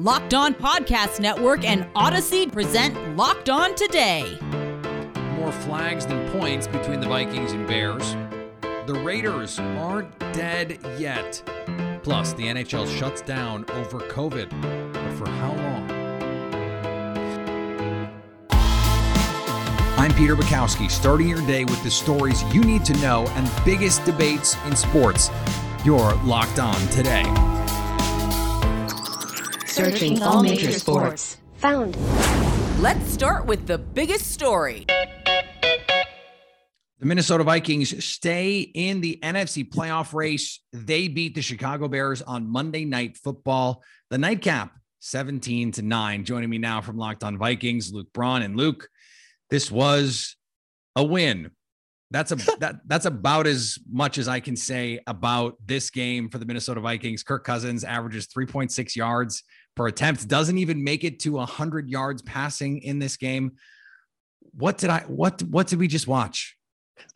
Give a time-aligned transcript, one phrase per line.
[0.00, 4.36] Locked On Podcast Network and Odyssey present Locked On Today.
[5.36, 8.16] More flags than points between the Vikings and Bears.
[8.86, 11.40] The Raiders aren't dead yet.
[12.02, 14.50] Plus, the NHL shuts down over COVID.
[14.92, 15.90] But for how long?
[19.96, 24.04] I'm Peter Bukowski, starting your day with the stories you need to know and biggest
[24.04, 25.30] debates in sports.
[25.84, 27.22] You're locked on today.
[29.74, 31.38] Searching all major sports.
[31.56, 31.96] Found.
[32.80, 34.84] Let's start with the biggest story.
[34.86, 36.14] The
[37.00, 40.60] Minnesota Vikings stay in the NFC playoff race.
[40.72, 43.82] They beat the Chicago Bears on Monday Night Football.
[44.10, 44.70] The nightcap,
[45.00, 46.24] 17 to 9.
[46.24, 48.42] Joining me now from Locked On Vikings, Luke Braun.
[48.42, 48.88] And Luke,
[49.50, 50.36] this was
[50.94, 51.50] a win.
[52.12, 56.38] That's a that that's about as much as I can say about this game for
[56.38, 57.24] the Minnesota Vikings.
[57.24, 59.42] Kirk Cousins averages 3.6 yards
[59.74, 63.52] per attempt, doesn't even make it to 100 yards passing in this game.
[64.56, 66.56] What did I what what did we just watch?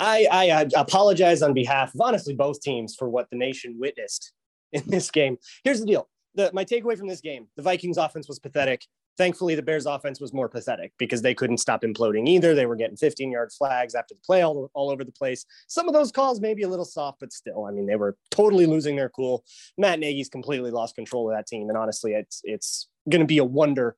[0.01, 4.33] I, I, I apologize on behalf of honestly both teams for what the nation witnessed
[4.73, 5.39] in this game.
[5.65, 6.09] Here's the deal.
[6.35, 8.85] The, my takeaway from this game, the Vikings offense was pathetic.
[9.19, 12.55] Thankfully, the Bears offense was more pathetic because they couldn't stop imploding either.
[12.55, 15.45] They were getting 15 yard flags after the play all, all over the place.
[15.67, 18.17] Some of those calls may be a little soft, but still, I mean, they were
[18.31, 19.45] totally losing their cool.
[19.77, 21.69] Matt Nagy's completely lost control of that team.
[21.69, 23.97] And honestly, it's, it's going to be a wonder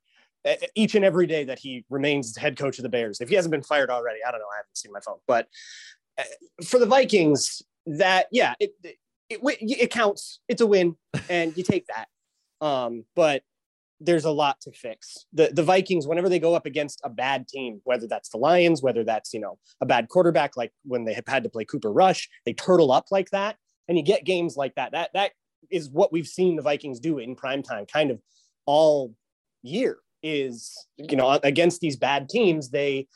[0.75, 3.21] each and every day that he remains head coach of the Bears.
[3.21, 4.47] If he hasn't been fired already, I don't know.
[4.53, 5.49] I haven't seen my phone, but
[6.19, 6.23] uh,
[6.65, 8.97] for the Vikings, that yeah, it it,
[9.29, 10.41] it, it counts.
[10.49, 10.97] It's a win,
[11.29, 12.09] and you take that.
[12.65, 13.43] Um, but
[14.01, 15.27] there's a lot to fix.
[15.33, 18.83] The the Vikings, whenever they go up against a bad team, whether that's the Lions,
[18.83, 21.93] whether that's you know a bad quarterback, like when they have had to play Cooper
[21.93, 23.57] Rush, they turtle up like that,
[23.89, 24.93] and you get games like that.
[24.93, 25.33] That that
[25.71, 28.21] is what we've seen the Vikings do in prime time, kind of
[28.67, 29.15] all
[29.63, 33.07] year is you know against these bad teams they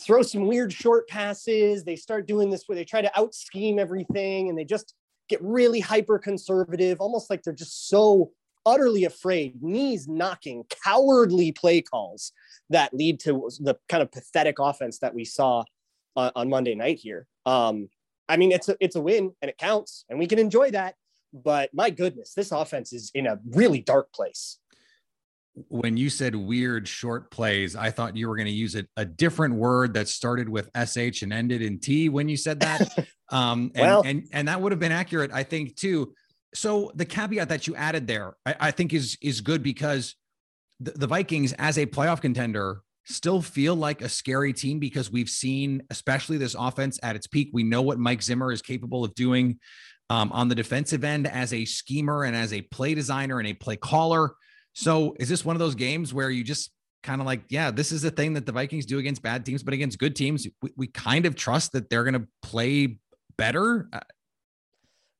[0.00, 3.78] throw some weird short passes they start doing this where they try to out scheme
[3.78, 4.94] everything and they just
[5.28, 8.30] get really hyper conservative almost like they're just so
[8.66, 12.32] utterly afraid knees knocking cowardly play calls
[12.70, 15.64] that lead to the kind of pathetic offense that we saw
[16.16, 17.88] on, on monday night here um
[18.28, 20.94] i mean it's a it's a win and it counts and we can enjoy that
[21.32, 24.58] but my goodness this offense is in a really dark place
[25.68, 29.04] when you said weird short plays, I thought you were going to use a, a
[29.04, 33.08] different word that started with sh and ended in t when you said that.
[33.30, 36.12] Um, and, well, and and that would have been accurate, I think, too.
[36.54, 40.14] So the caveat that you added there, I, I think is is good because
[40.80, 45.28] the, the Vikings, as a playoff contender, still feel like a scary team because we've
[45.28, 47.50] seen, especially this offense at its peak.
[47.52, 49.58] We know what Mike Zimmer is capable of doing
[50.10, 53.54] um, on the defensive end as a schemer and as a play designer and a
[53.54, 54.34] play caller.
[54.72, 56.70] So is this one of those games where you just
[57.02, 59.62] kind of like, yeah, this is the thing that the Vikings do against bad teams,
[59.62, 62.98] but against good teams, we, we kind of trust that they're going to play
[63.36, 63.88] better?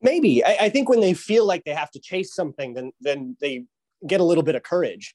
[0.05, 0.45] Maybe.
[0.45, 3.65] I, I, think when they feel like they have to chase something, then then they
[4.07, 5.15] get a little bit of courage.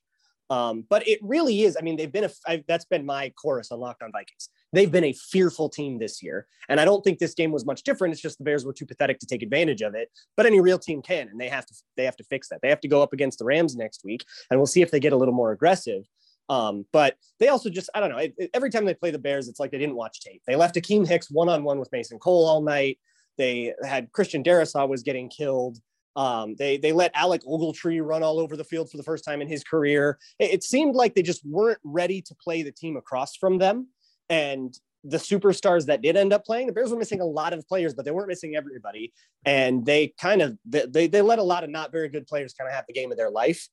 [0.50, 1.78] Um, but it really is.
[1.78, 2.30] I mean, they've been a.
[2.48, 4.50] I, that's been my chorus on Locked On Vikings.
[4.74, 7.84] They've been a fearful team this year, and I don't think this game was much
[7.84, 8.14] different.
[8.14, 10.10] It's just the Bears were too pathetic to take advantage of it.
[10.36, 11.76] But any real team can, and they have to.
[11.96, 12.62] They have to fix that.
[12.64, 15.00] They have to go up against the Rams next week, and we'll see if they
[15.00, 16.04] get a little more aggressive.
[16.50, 19.20] Um, but they also just, I don't know, it, it, every time they play the
[19.20, 20.42] Bears, it's like they didn't watch tape.
[20.48, 22.98] They left Akiem Hicks one on one with Mason Cole all night.
[23.40, 25.80] They had Christian Darrisaw was getting killed.
[26.16, 29.42] Um, they they let Alec Ogletree run all over the field for the first time
[29.42, 30.20] in his career.
[30.38, 33.88] It, it, seemed like they just weren't ready to play the team across from them.
[34.30, 37.66] And the superstars that did end up playing, the Bears were missing a lot of
[37.68, 39.14] players, but they weren't missing everybody.
[39.46, 42.68] And they kind of they they let a lot of not very good players kind
[42.68, 43.70] of have the game of their life.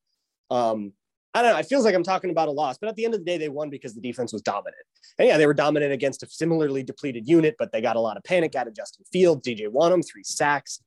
[0.49, 0.93] Um,
[1.37, 1.59] I don't know.
[1.59, 3.37] It feels like I'm talking about a loss, but at the end of the day,
[3.37, 4.77] they won because the defense was dominant.
[5.19, 8.17] And yeah, they were dominant against a similarly depleted unit, but they got a lot
[8.17, 9.47] of panic out of Justin Fields.
[9.47, 10.81] DJ Wonnum, three sacks.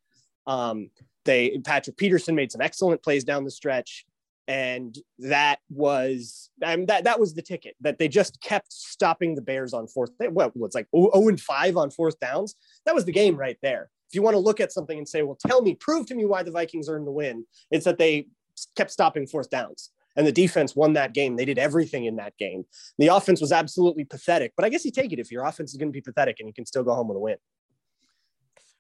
[0.47, 0.89] Um,
[1.23, 4.07] they Patrick Peterson made some excellent plays down the stretch,
[4.47, 9.35] and that was I mean, that that was the ticket that they just kept stopping
[9.35, 10.09] the Bears on fourth.
[10.19, 12.56] Well, it's like 0 and five on fourth downs.
[12.88, 13.91] That was the game right there.
[14.09, 16.25] If you want to look at something and say, well, tell me, prove to me
[16.25, 18.25] why the Vikings earned the win, it's that they
[18.75, 19.91] kept stopping fourth downs.
[20.19, 21.38] And the defense won that game.
[21.38, 22.66] They did everything in that game.
[22.98, 25.77] The offense was absolutely pathetic, but I guess you take it if your offense is
[25.77, 27.38] going to be pathetic and you can still go home with a win.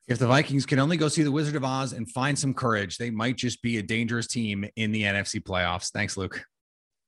[0.09, 2.97] If the Vikings can only go see the Wizard of Oz and find some courage,
[2.97, 5.91] they might just be a dangerous team in the NFC playoffs.
[5.93, 6.43] Thanks, Luke.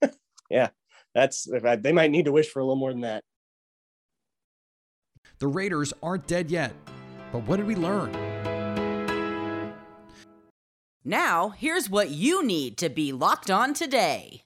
[0.50, 0.70] yeah,
[1.14, 1.46] that's
[1.80, 3.26] they might need to wish for a little more than that.
[5.40, 6.72] The Raiders aren't dead yet,
[7.34, 8.31] but what did we learn?
[11.04, 14.44] Now, here's what you need to be locked on today.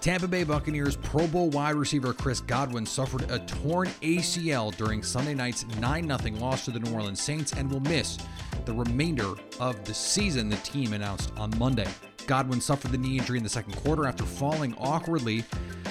[0.00, 5.34] Tampa Bay Buccaneers Pro Bowl wide receiver Chris Godwin suffered a torn ACL during Sunday
[5.34, 8.18] night's 9 0 loss to the New Orleans Saints and will miss
[8.64, 11.86] the remainder of the season, the team announced on Monday.
[12.26, 15.44] Godwin suffered the knee injury in the second quarter after falling awkwardly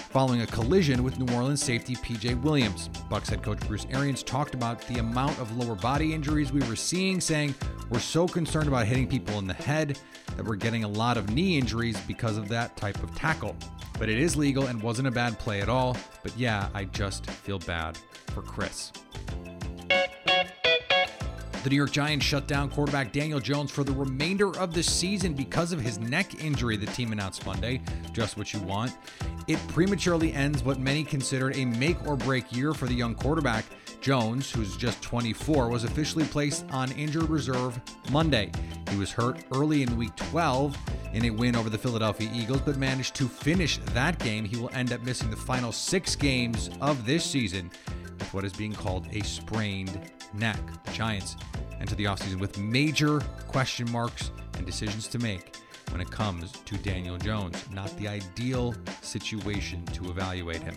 [0.09, 2.89] following a collision with New Orleans safety PJ Williams.
[3.09, 6.75] Bucs head coach Bruce Arians talked about the amount of lower body injuries we were
[6.75, 7.54] seeing, saying,
[7.89, 10.00] We're so concerned about hitting people in the head
[10.36, 13.56] that we're getting a lot of knee injuries because of that type of tackle.
[14.00, 15.98] But it is legal and wasn't a bad play at all.
[16.24, 18.92] But yeah, I just feel bad for Chris.
[21.68, 25.34] The New York Giants shut down quarterback Daniel Jones for the remainder of the season
[25.34, 27.81] because of his neck injury, the team announced Monday.
[28.14, 28.96] Just what you want.
[29.50, 33.66] It prematurely ends what many considered a make or break year for the young quarterback.
[34.00, 37.78] Jones, who's just 24, was officially placed on injured reserve
[38.12, 38.50] Monday.
[38.90, 40.78] He was hurt early in week 12
[41.12, 44.46] in a win over the Philadelphia Eagles, but managed to finish that game.
[44.46, 47.69] He will end up missing the final six games of this season
[48.18, 50.00] with what is being called a sprained
[50.34, 50.60] neck.
[50.86, 51.36] The Giants
[51.80, 55.56] enter the offseason with major question marks and decisions to make
[55.92, 57.64] when it comes to Daniel Jones.
[57.72, 60.76] Not the ideal situation to evaluate him.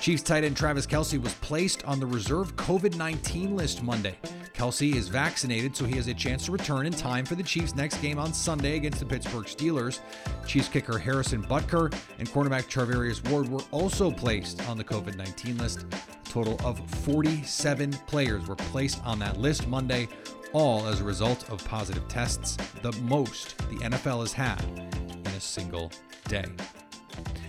[0.00, 4.16] Chiefs tight end Travis Kelce was placed on the reserve COVID 19 list Monday.
[4.54, 7.74] Kelce is vaccinated, so he has a chance to return in time for the Chiefs'
[7.74, 9.98] next game on Sunday against the Pittsburgh Steelers.
[10.46, 15.58] Chiefs kicker Harrison Butker and cornerback Charvarius Ward were also placed on the COVID 19
[15.58, 15.84] list.
[15.92, 20.08] A total of 47 players were placed on that list Monday,
[20.52, 25.40] all as a result of positive tests, the most the NFL has had in a
[25.40, 25.90] single
[26.28, 26.44] day.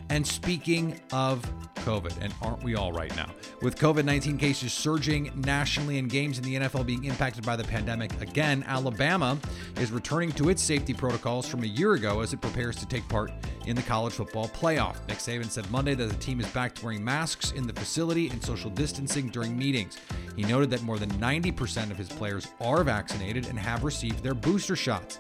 [0.10, 1.42] And speaking of
[1.78, 3.30] COVID, and aren't we all right now?
[3.62, 7.64] With COVID 19 cases surging nationally and games in the NFL being impacted by the
[7.64, 9.38] pandemic again, Alabama
[9.80, 13.08] is returning to its safety protocols from a year ago as it prepares to take
[13.08, 13.32] part
[13.66, 14.96] in the college football playoff.
[15.08, 18.30] Nick Saban said Monday that the team is back to wearing masks in the facility
[18.30, 19.98] and social distancing during meetings.
[20.36, 24.34] He noted that more than 90% of his players are vaccinated and have received their
[24.34, 25.20] booster shots.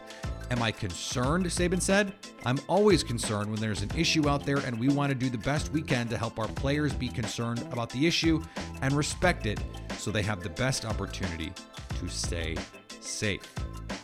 [0.51, 1.45] Am I concerned?
[1.47, 2.13] Saban said.
[2.45, 5.38] I'm always concerned when there's an issue out there, and we want to do the
[5.39, 8.42] best we can to help our players be concerned about the issue
[8.81, 9.59] and respect it
[9.97, 11.51] so they have the best opportunity
[12.00, 12.56] to stay
[13.00, 13.42] safe.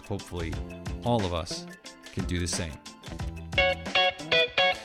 [0.08, 0.54] Hopefully,
[1.04, 1.68] all of us
[2.12, 2.74] can do the same.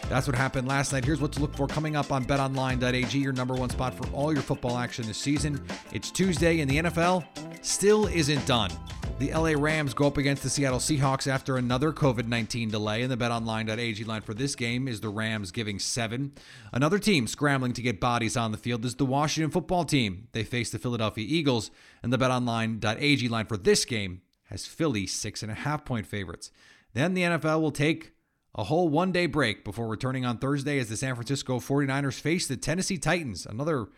[0.09, 1.05] That's what happened last night.
[1.05, 4.33] Here's what to look for coming up on betonline.ag, your number one spot for all
[4.33, 5.67] your football action this season.
[5.93, 7.25] It's Tuesday, and the NFL
[7.63, 8.71] still isn't done.
[9.19, 13.11] The LA Rams go up against the Seattle Seahawks after another COVID 19 delay, and
[13.11, 16.33] the betonline.ag line for this game is the Rams giving seven.
[16.71, 20.29] Another team scrambling to get bodies on the field is the Washington football team.
[20.33, 21.71] They face the Philadelphia Eagles,
[22.03, 24.21] and the betonline.ag line for this game
[24.51, 26.51] has Philly six and a half point favorites.
[26.93, 28.13] Then the NFL will take
[28.55, 32.47] a whole one day break before returning on Thursday as the San Francisco 49ers face
[32.47, 33.47] the Tennessee Titans.
[33.47, 33.89] Another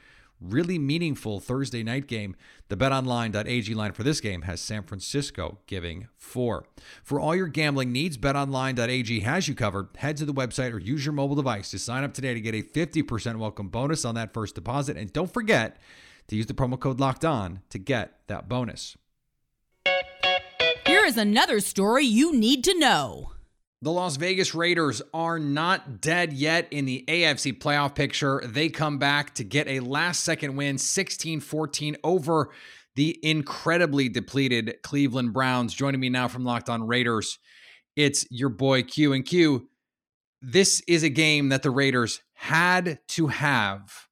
[0.41, 2.37] really meaningful Thursday night game.
[2.69, 6.67] The betonline.ag line for this game has San Francisco giving four.
[7.03, 9.89] For all your gambling needs, betonline.ag has you covered.
[9.97, 12.55] Head to the website or use your mobile device to sign up today to get
[12.55, 14.97] a 50% welcome bonus on that first deposit.
[14.97, 15.79] And don't forget
[16.29, 18.97] to use the promo code locked on to get that bonus.
[20.87, 23.33] Here is another story you need to know.
[23.81, 28.43] The Las Vegas Raiders are not dead yet in the AFC playoff picture.
[28.45, 32.51] They come back to get a last second win, 16 14 over
[32.97, 35.75] the incredibly depleted Cleveland Browns.
[35.75, 37.39] Joining me now from Locked On Raiders,
[37.95, 39.69] it's your boy Q and Q.
[40.43, 44.09] This is a game that the Raiders had to have.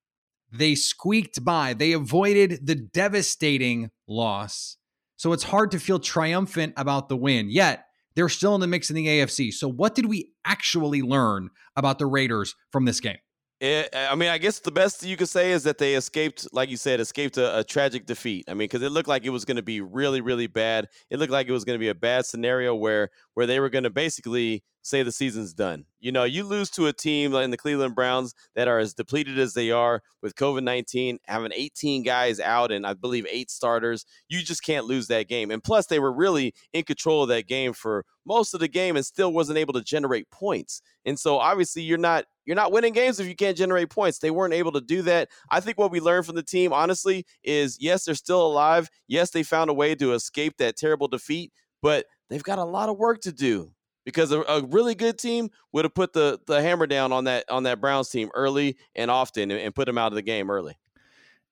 [0.52, 4.76] They squeaked by, they avoided the devastating loss.
[5.16, 7.50] So it's hard to feel triumphant about the win.
[7.50, 7.85] Yet,
[8.16, 9.52] they're still in the mix in the AFC.
[9.52, 13.18] So, what did we actually learn about the Raiders from this game?
[13.60, 16.48] Eh, it, I mean, I guess the best you could say is that they escaped,
[16.52, 18.44] like you said, escaped a, a tragic defeat.
[18.48, 20.88] I mean, because it looked like it was going to be really, really bad.
[21.10, 23.70] It looked like it was going to be a bad scenario where where they were
[23.70, 25.84] going to basically say the season's done.
[25.98, 29.38] You know, you lose to a team like the Cleveland Browns that are as depleted
[29.38, 34.06] as they are with COVID 19, having 18 guys out and I believe eight starters.
[34.28, 35.50] You just can't lose that game.
[35.50, 38.96] And plus, they were really in control of that game for most of the game
[38.96, 40.82] and still wasn't able to generate points.
[41.04, 44.18] And so obviously you're not you're not winning games if you can't generate points.
[44.18, 45.28] They weren't able to do that.
[45.50, 48.88] I think what we learned from the team honestly is yes, they're still alive.
[49.08, 51.52] Yes, they found a way to escape that terrible defeat,
[51.82, 53.72] but they've got a lot of work to do
[54.06, 57.44] because a, a, really good team would have put the the hammer down on that
[57.50, 60.48] on that Browns team early and often and, and put them out of the game
[60.50, 60.78] early.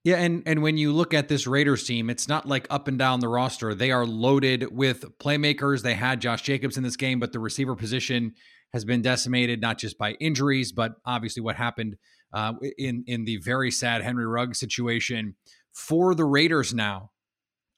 [0.05, 2.99] Yeah, and and when you look at this Raiders team, it's not like up and
[2.99, 3.75] down the roster.
[3.75, 5.83] They are loaded with playmakers.
[5.83, 8.35] They had Josh Jacobs in this game, but the receiver position
[8.73, 11.97] has been decimated not just by injuries, but obviously what happened
[12.33, 15.35] uh, in in the very sad Henry Ruggs situation
[15.73, 17.11] for the Raiders now.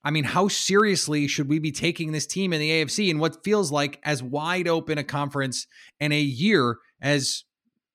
[0.06, 3.42] I mean, how seriously should we be taking this team in the AFC in what
[3.42, 5.66] feels like as wide open a conference
[5.98, 7.42] and a year as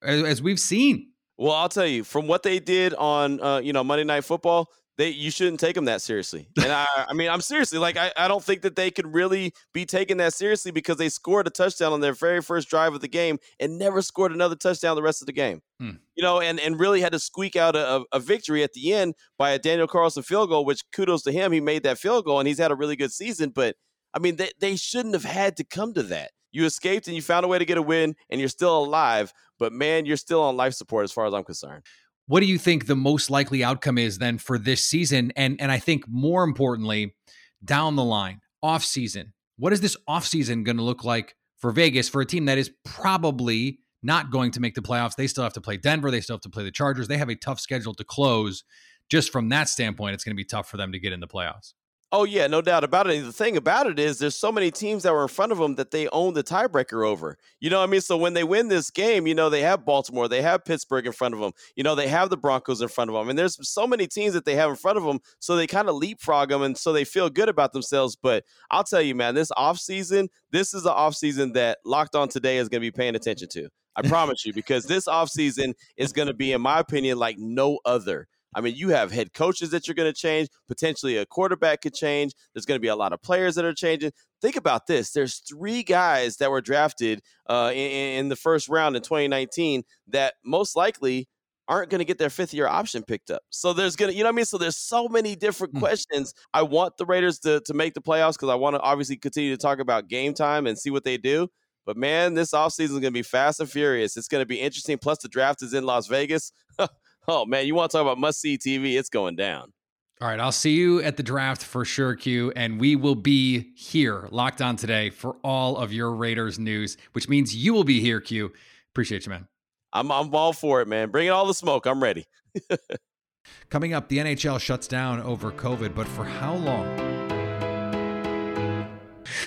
[0.04, 1.12] as we've seen?
[1.38, 4.68] Well, I'll tell you from what they did on uh, you know Monday Night Football,
[4.98, 6.48] they you shouldn't take them that seriously.
[6.62, 9.54] And I, I mean, I'm seriously like I, I don't think that they could really
[9.74, 13.02] be taken that seriously because they scored a touchdown on their very first drive of
[13.02, 15.62] the game and never scored another touchdown the rest of the game.
[15.80, 15.92] Hmm.
[16.16, 19.16] You know, and and really had to squeak out a, a victory at the end
[19.38, 21.52] by a Daniel Carlson field goal, which kudos to him.
[21.52, 23.50] He made that field goal and he's had a really good season.
[23.50, 23.76] But
[24.14, 26.32] I mean, they, they shouldn't have had to come to that.
[26.52, 29.32] You escaped and you found a way to get a win and you're still alive,
[29.58, 31.84] but man, you're still on life support as far as I'm concerned.
[32.32, 35.34] What do you think the most likely outcome is then for this season?
[35.36, 37.14] And and I think more importantly,
[37.62, 39.34] down the line, off season.
[39.58, 42.58] What is this off season going to look like for Vegas for a team that
[42.58, 45.18] is probably not going to make the playoffs?
[45.18, 46.10] They still have to play Denver.
[46.10, 47.10] They still have to play the Chargers.
[47.10, 48.64] They have a tough schedule to close.
[49.10, 51.28] Just from that standpoint, it's going to be tough for them to get in the
[51.28, 51.74] playoffs.
[52.14, 53.24] Oh yeah, no doubt about it.
[53.24, 55.76] The thing about it is there's so many teams that were in front of them
[55.76, 57.38] that they own the tiebreaker over.
[57.62, 58.02] You know what I mean?
[58.02, 61.14] So when they win this game, you know, they have Baltimore, they have Pittsburgh in
[61.14, 61.54] front of them.
[61.78, 63.30] You know, they have the Broncos in front of them.
[63.30, 65.88] And there's so many teams that they have in front of them, so they kind
[65.88, 68.18] of leapfrog them and so they feel good about themselves.
[68.18, 72.58] But I'll tell you, man, this offseason, this is the offseason that Locked On Today
[72.58, 73.70] is going to be paying attention to.
[73.96, 77.80] I promise you, because this offseason is going to be, in my opinion, like no
[77.86, 78.28] other.
[78.54, 80.50] I mean, you have head coaches that you're going to change.
[80.68, 82.34] Potentially a quarterback could change.
[82.54, 84.12] There's going to be a lot of players that are changing.
[84.42, 85.12] Think about this.
[85.12, 90.34] There's three guys that were drafted uh, in, in the first round in 2019 that
[90.44, 91.28] most likely
[91.68, 93.44] aren't going to get their fifth year option picked up.
[93.50, 94.46] So there's going to, you know what I mean?
[94.46, 95.80] So there's so many different mm.
[95.80, 96.34] questions.
[96.54, 99.52] I want the Raiders to, to make the playoffs because I want to obviously continue
[99.52, 101.48] to talk about game time and see what they do.
[101.86, 104.18] But man, this offseason is going to be fast and furious.
[104.18, 104.98] It's going to be interesting.
[104.98, 106.52] Plus, the draft is in Las Vegas.
[107.28, 108.98] Oh man, you want to talk about must see TV?
[108.98, 109.72] It's going down.
[110.20, 113.74] All right, I'll see you at the draft for sure, Q, and we will be
[113.76, 118.02] here locked on today for all of your Raiders news, which means you will be
[118.02, 118.52] here, Q.
[118.92, 119.48] Appreciate you, man.
[119.94, 121.10] I'm I'm all for it, man.
[121.10, 121.86] Bring in all the smoke.
[121.86, 122.26] I'm ready.
[123.70, 127.12] Coming up, the NHL shuts down over COVID, but for how long?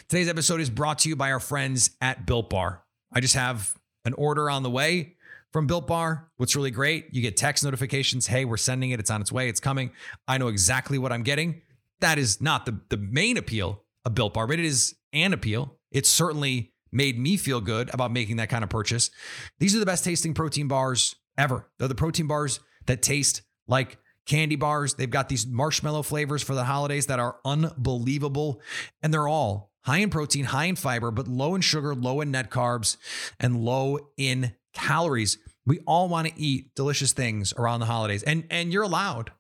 [0.08, 2.82] Today's episode is brought to you by our friends at Built Bar.
[3.12, 5.16] I just have an order on the way
[5.54, 6.32] from Built Bar.
[6.37, 8.26] What's really great, you get text notifications.
[8.26, 8.99] Hey, we're sending it.
[8.99, 9.49] It's on its way.
[9.49, 9.92] It's coming.
[10.26, 11.62] I know exactly what I'm getting.
[12.00, 15.78] That is not the, the main appeal of Built Bar, but it is an appeal.
[15.92, 19.12] It certainly made me feel good about making that kind of purchase.
[19.61, 21.70] These are the best tasting protein bars ever.
[21.78, 24.94] They're the protein bars that taste like candy bars.
[24.94, 28.61] They've got these marshmallow flavors for the holidays that are unbelievable.
[29.04, 32.32] And they're all high in protein, high in fiber, but low in sugar, low in
[32.32, 32.96] net carbs,
[33.38, 35.38] and low in calories.
[35.66, 39.32] We all want to eat delicious things around the holidays, and and you're allowed.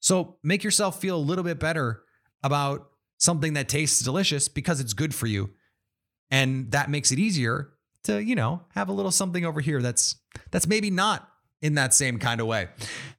[0.00, 2.02] So make yourself feel a little bit better
[2.42, 5.50] about something that tastes delicious because it's good for you,
[6.30, 7.72] and that makes it easier
[8.04, 10.16] to you know have a little something over here that's
[10.50, 11.28] that's maybe not
[11.60, 12.68] in that same kind of way.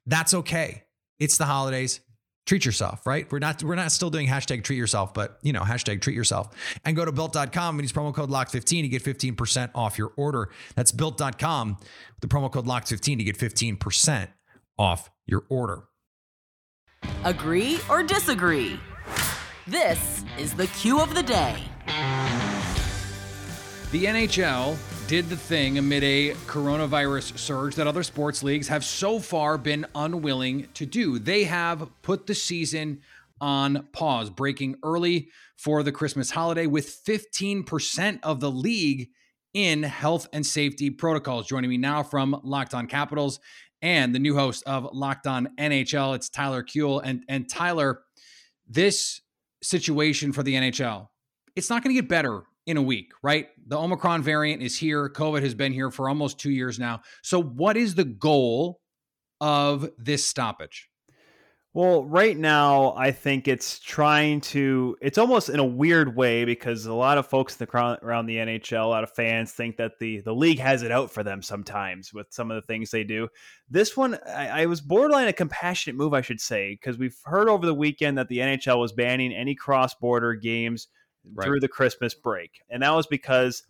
[0.06, 0.84] That's okay.
[1.18, 2.00] It's the holidays
[2.46, 3.30] treat yourself, right?
[3.30, 6.50] We're not we're not still doing hashtag treat yourself, but you know, hashtag treat yourself.
[6.84, 10.50] And go to built.com and use promo code LOCK15 to get 15% off your order.
[10.74, 14.28] That's built.com with the promo code LOCK15 to get 15%
[14.78, 15.84] off your order.
[17.24, 18.78] Agree or disagree?
[19.66, 21.56] This is the cue of the day.
[23.92, 29.18] The NHL did the thing amid a coronavirus surge that other sports leagues have so
[29.18, 31.18] far been unwilling to do.
[31.18, 33.02] They have put the season
[33.38, 39.10] on pause, breaking early for the Christmas holiday with 15% of the league
[39.52, 41.46] in health and safety protocols.
[41.46, 43.40] Joining me now from Locked On Capitals
[43.82, 47.02] and the new host of Locked On NHL, it's Tyler Kuehl.
[47.04, 48.00] And, and Tyler,
[48.66, 49.20] this
[49.62, 51.08] situation for the NHL,
[51.56, 53.48] it's not going to get better in a week, right?
[53.66, 55.08] The Omicron variant is here.
[55.08, 57.02] COVID has been here for almost two years now.
[57.22, 58.80] So, what is the goal
[59.40, 60.88] of this stoppage?
[61.74, 66.86] Well, right now, I think it's trying to, it's almost in a weird way because
[66.86, 70.32] a lot of folks around the NHL, a lot of fans think that the, the
[70.32, 73.26] league has it out for them sometimes with some of the things they do.
[73.68, 77.48] This one, I, I was borderline a compassionate move, I should say, because we've heard
[77.48, 80.86] over the weekend that the NHL was banning any cross border games
[81.32, 81.44] right.
[81.44, 82.62] through the Christmas break.
[82.70, 83.62] And that was because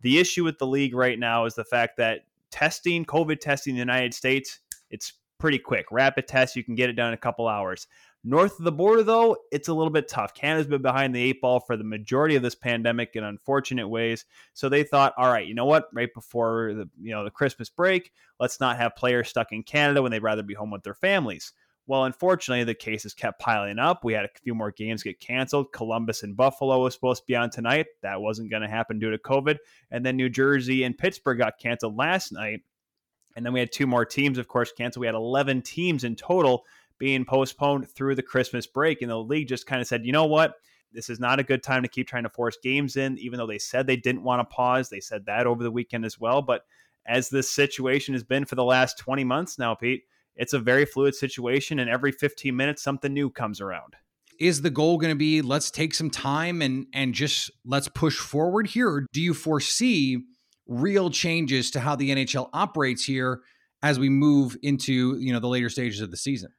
[0.00, 3.76] the issue with the league right now is the fact that testing, COVID testing in
[3.76, 5.86] the United States, it's pretty quick.
[5.90, 7.86] Rapid test, you can get it done in a couple hours.
[8.24, 10.32] North of the border, though, it's a little bit tough.
[10.32, 14.24] Canada's been behind the eight ball for the majority of this pandemic in unfortunate ways.
[14.52, 15.88] So they thought, all right, you know what?
[15.92, 20.02] Right before the you know the Christmas break, let's not have players stuck in Canada
[20.02, 21.52] when they'd rather be home with their families.
[21.86, 24.04] Well, unfortunately, the cases kept piling up.
[24.04, 25.72] We had a few more games get canceled.
[25.72, 27.86] Columbus and Buffalo was supposed to be on tonight.
[28.02, 29.58] That wasn't going to happen due to COVID.
[29.90, 32.60] And then New Jersey and Pittsburgh got canceled last night.
[33.34, 35.00] And then we had two more teams, of course, canceled.
[35.00, 36.64] We had 11 teams in total
[36.98, 39.02] being postponed through the Christmas break.
[39.02, 40.54] And the league just kind of said, you know what?
[40.92, 43.46] This is not a good time to keep trying to force games in, even though
[43.46, 44.88] they said they didn't want to pause.
[44.88, 46.42] They said that over the weekend as well.
[46.42, 46.62] But
[47.06, 50.04] as this situation has been for the last 20 months now, Pete,
[50.36, 51.78] it's a very fluid situation.
[51.78, 53.94] And every 15 minutes, something new comes around.
[54.40, 58.16] Is the goal going to be let's take some time and and just let's push
[58.16, 58.88] forward here?
[58.88, 60.24] Or do you foresee
[60.66, 63.42] real changes to how the NHL operates here
[63.82, 66.50] as we move into you know the later stages of the season?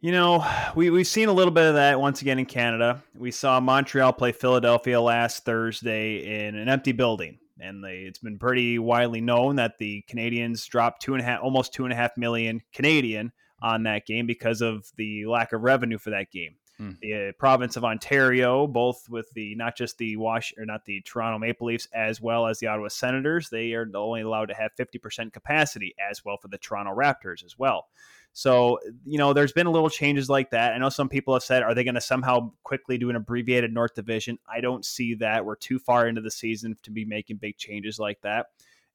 [0.00, 0.44] You know,
[0.74, 3.00] we, we've seen a little bit of that once again in Canada.
[3.16, 7.38] We saw Montreal play Philadelphia last Thursday in an empty building.
[7.60, 11.42] And they, it's been pretty widely known that the Canadiens dropped two and a half,
[11.42, 15.62] almost two and a half million Canadian on that game because of the lack of
[15.62, 16.56] revenue for that game.
[16.78, 16.92] Hmm.
[17.00, 21.00] The uh, province of Ontario, both with the not just the Wash or not the
[21.02, 24.72] Toronto Maple Leafs as well as the Ottawa Senators, they are only allowed to have
[24.74, 27.88] 50% capacity as well for the Toronto Raptors as well.
[28.34, 30.72] So, you know, there's been a little changes like that.
[30.72, 33.72] I know some people have said, are they going to somehow quickly do an abbreviated
[33.72, 34.38] North Division?
[34.50, 35.44] I don't see that.
[35.44, 38.46] We're too far into the season to be making big changes like that.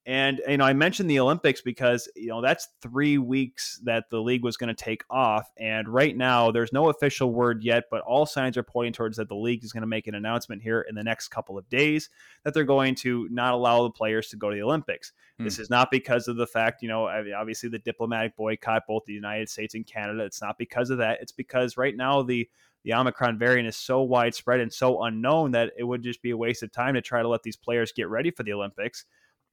[0.08, 4.22] And you know, I mentioned the Olympics because you know that's three weeks that the
[4.22, 8.04] league was going to take off, and right now there's no official word yet, but
[8.04, 10.80] all signs are pointing towards that the league is going to make an announcement here
[10.88, 12.10] in the next couple of days
[12.46, 15.12] that they're going to not allow the players to go to the Olympics.
[15.40, 15.44] Hmm.
[15.44, 19.14] This is not because of the fact, you know, obviously the diplomatic boycott both the
[19.14, 20.24] United States and Canada.
[20.24, 21.22] It's not because of that.
[21.22, 22.50] It's because right now the
[22.84, 26.38] the Omicron variant is so widespread and so unknown that it would just be a
[26.38, 29.04] waste of time to try to let these players get ready for the Olympics.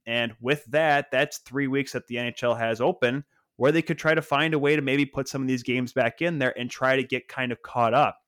[0.05, 3.23] And with that, that's three weeks that the NHL has open
[3.57, 5.93] where they could try to find a way to maybe put some of these games
[5.93, 8.19] back in there and try to get kind of caught up.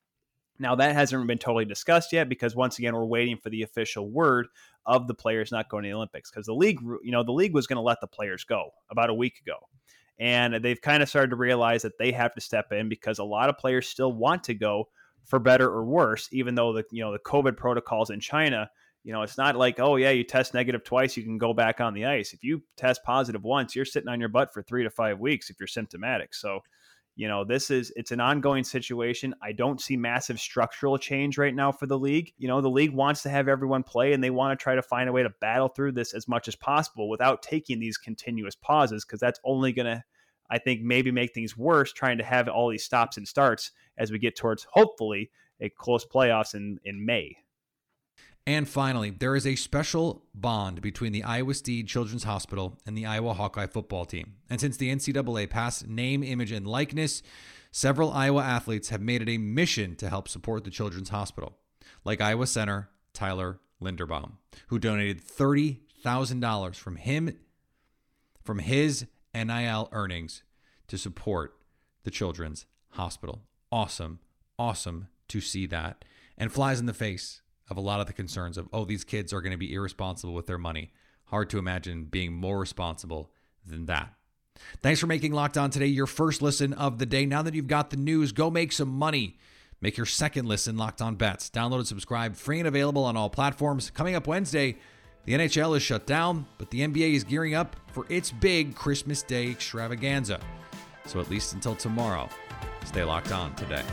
[0.60, 4.10] Now, that hasn't been totally discussed yet because once again, we're waiting for the official
[4.10, 4.48] word
[4.86, 7.54] of the players not going to the Olympics because the league, you know, the league
[7.54, 9.58] was going to let the players go about a week ago.
[10.20, 13.24] And they've kind of started to realize that they have to step in because a
[13.24, 14.86] lot of players still want to go
[15.26, 18.70] for better or worse, even though the, you know, the COVID protocols in China
[19.08, 21.80] you know, it's not like, oh, yeah, you test negative twice, you can go back
[21.80, 22.34] on the ice.
[22.34, 25.50] If you test positive once, you're sitting on your butt for three to five weeks
[25.50, 26.36] if you're symptomatic.
[26.36, 26.60] So,
[27.16, 29.34] you know, this is it's an ongoing situation.
[29.42, 32.34] I don't see massive structural change right now for the league.
[32.38, 34.82] You know, the league wants to have everyone play and they want to try to
[34.82, 38.56] find a way to battle through this as much as possible without taking these continuous
[38.56, 40.04] pauses because that's only going to
[40.50, 44.12] I think maybe make things worse trying to have all these stops and starts as
[44.12, 47.38] we get towards hopefully a close playoffs in in May.
[48.48, 53.06] And finally, there is a special bond between the Iowa Stead Children's Hospital and the
[53.06, 54.36] Iowa Hawkeye football team.
[54.50, 57.22] And since the NCAA passed name, image, and likeness,
[57.74, 61.58] several Iowa athletes have made it a mission to help support the Children's Hospital,
[62.06, 67.38] like Iowa Center Tyler Linderbaum, who donated $30,000 from him
[68.46, 70.44] from his NIL earnings
[70.88, 71.58] to support
[72.06, 73.42] the Children's Hospital.
[73.74, 74.20] Awesome,
[74.58, 76.06] awesome to see that.
[76.38, 79.34] And flies in the face of a lot of the concerns of, oh, these kids
[79.34, 80.92] are going to be irresponsible with their money.
[81.26, 83.32] Hard to imagine being more responsible
[83.66, 84.14] than that.
[84.82, 87.26] Thanks for making Locked On today your first listen of the day.
[87.26, 89.38] Now that you've got the news, go make some money.
[89.82, 91.50] Make your second listen Locked On Bets.
[91.50, 93.92] Download and subscribe, free and available on all platforms.
[93.92, 94.78] Coming up Wednesday,
[95.26, 99.22] the NHL is shut down, but the NBA is gearing up for its big Christmas
[99.22, 100.40] Day extravaganza.
[101.06, 102.28] So at least until tomorrow,
[102.86, 103.84] stay locked on today.